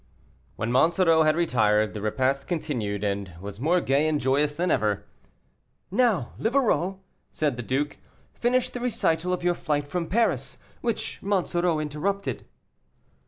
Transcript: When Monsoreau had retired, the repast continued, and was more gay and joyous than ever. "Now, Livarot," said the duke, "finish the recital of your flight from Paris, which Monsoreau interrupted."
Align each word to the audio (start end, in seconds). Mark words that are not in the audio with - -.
When 0.55 0.71
Monsoreau 0.71 1.21
had 1.21 1.35
retired, 1.35 1.93
the 1.93 2.01
repast 2.01 2.47
continued, 2.47 3.03
and 3.03 3.35
was 3.39 3.59
more 3.59 3.79
gay 3.79 4.07
and 4.07 4.19
joyous 4.19 4.51
than 4.55 4.71
ever. 4.71 5.05
"Now, 5.91 6.33
Livarot," 6.39 6.97
said 7.29 7.55
the 7.55 7.61
duke, 7.61 7.99
"finish 8.33 8.71
the 8.71 8.79
recital 8.79 9.31
of 9.31 9.43
your 9.43 9.53
flight 9.53 9.87
from 9.87 10.07
Paris, 10.07 10.57
which 10.81 11.19
Monsoreau 11.21 11.77
interrupted." 11.77 12.47